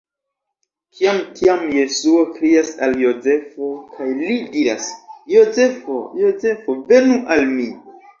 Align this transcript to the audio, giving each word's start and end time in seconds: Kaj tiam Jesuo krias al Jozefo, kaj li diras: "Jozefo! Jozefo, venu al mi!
Kaj 0.99 1.11
tiam 1.39 1.65
Jesuo 1.73 2.23
krias 2.37 2.71
al 2.87 2.97
Jozefo, 3.01 3.67
kaj 3.97 4.07
li 4.21 4.37
diras: 4.55 4.87
"Jozefo! 5.35 5.99
Jozefo, 6.23 6.77
venu 6.93 7.19
al 7.37 7.45
mi! 7.53 7.69